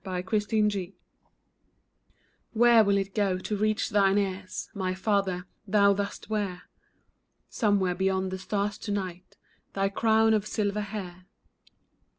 [0.03, 0.93] A LAST WORD
[2.53, 6.63] Where will it go to reach thine ears My father, thou dost wear
[7.49, 9.37] Somewhere beyond the stars to night
[9.73, 11.27] Thy crown of silver hair.